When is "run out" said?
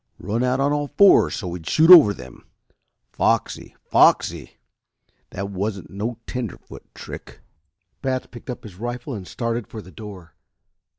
0.17-0.59